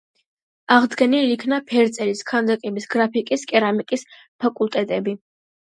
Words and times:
აღდგენილ 0.75 1.33
იქნა 1.33 1.59
ფერწერის, 1.73 2.25
ქანდაკების, 2.33 2.91
გრაფიკის, 2.97 3.47
კერამიკის 3.55 4.09
ფაკულტეტები. 4.23 5.21